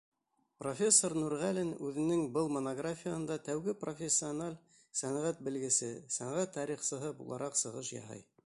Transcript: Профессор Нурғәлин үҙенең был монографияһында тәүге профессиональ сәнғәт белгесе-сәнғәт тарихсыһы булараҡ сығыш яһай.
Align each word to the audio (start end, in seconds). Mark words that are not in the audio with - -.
Профессор 0.61 1.13
Нурғәлин 1.17 1.67
үҙенең 1.89 2.23
был 2.37 2.49
монографияһында 2.55 3.37
тәүге 3.49 3.77
профессиональ 3.85 4.57
сәнғәт 5.03 5.47
белгесе-сәнғәт 5.49 6.57
тарихсыһы 6.61 7.17
булараҡ 7.21 7.65
сығыш 7.65 7.99
яһай. 7.99 8.31